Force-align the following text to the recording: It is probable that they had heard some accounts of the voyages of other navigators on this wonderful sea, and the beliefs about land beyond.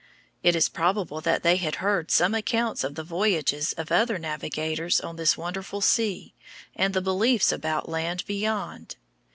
It 0.41 0.55
is 0.55 0.67
probable 0.67 1.21
that 1.21 1.43
they 1.43 1.57
had 1.57 1.75
heard 1.75 2.09
some 2.09 2.33
accounts 2.33 2.83
of 2.83 2.95
the 2.95 3.03
voyages 3.03 3.73
of 3.73 3.91
other 3.91 4.17
navigators 4.17 4.99
on 4.99 5.15
this 5.15 5.37
wonderful 5.37 5.79
sea, 5.79 6.33
and 6.75 6.95
the 6.95 7.01
beliefs 7.03 7.51
about 7.51 7.87
land 7.87 8.25
beyond. 8.25 8.95